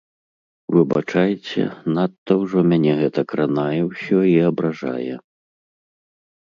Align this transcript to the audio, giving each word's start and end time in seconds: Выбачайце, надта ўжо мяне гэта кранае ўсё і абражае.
Выбачайце, 0.75 1.65
надта 1.97 2.33
ўжо 2.41 2.59
мяне 2.73 2.93
гэта 3.03 3.21
кранае 3.35 3.81
ўсё 3.93 4.19
і 4.35 4.37
абражае. 4.49 5.15